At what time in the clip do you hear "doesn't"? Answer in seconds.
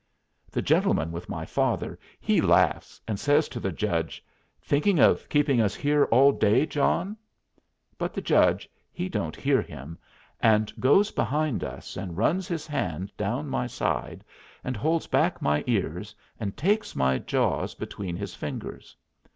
9.09-9.35